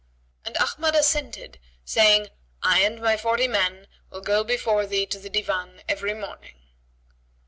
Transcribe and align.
And 0.43 0.57
Ahmad 0.57 0.95
assented, 0.95 1.59
saying, 1.85 2.29
"I 2.63 2.79
and 2.79 2.99
my 2.99 3.17
forty 3.17 3.47
men 3.47 3.85
will 4.09 4.21
go 4.21 4.43
before 4.43 4.87
thee 4.87 5.05
to 5.05 5.19
the 5.19 5.29
Divan 5.29 5.83
every 5.87 6.15
morning." 6.15 6.55